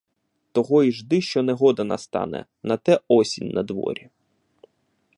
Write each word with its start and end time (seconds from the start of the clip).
Того 0.51 0.83
й 0.83 0.91
жди, 0.91 1.21
що 1.21 1.43
негода 1.43 1.83
настане; 1.83 2.45
на 2.63 2.77
те 2.77 2.99
осінь 3.07 3.49
надворі. 3.49 4.09